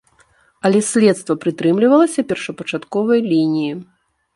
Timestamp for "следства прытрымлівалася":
0.91-2.27